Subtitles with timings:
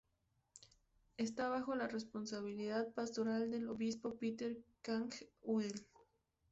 [1.17, 5.11] Esta bajo la responsabilidad pastoral del obispo Peter Kang
[5.43, 5.85] U-il.